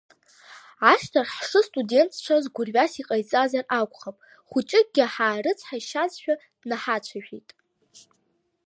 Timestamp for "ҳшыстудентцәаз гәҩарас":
1.37-2.93